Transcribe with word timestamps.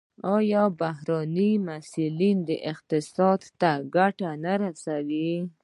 آیا 0.35 0.63
بهرني 0.79 1.51
محصلین 1.67 2.37
اقتصاد 2.71 3.39
ته 3.59 3.71
ګټه 3.95 4.29
نه 4.43 4.53
رسوي؟ 4.63 5.31